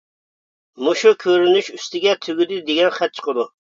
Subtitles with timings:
[0.87, 3.53] مۇشۇ كۆرۈنۈش ئۈستىگە ‹تۈگىدى› دېگەن خەت چىقىدۇ.